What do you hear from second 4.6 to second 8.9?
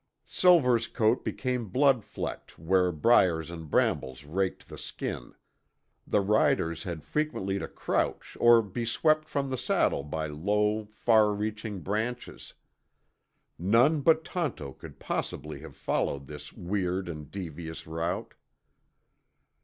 the skin. The riders had frequently to crouch or be